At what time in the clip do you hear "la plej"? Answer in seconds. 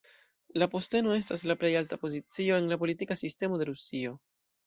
1.51-1.69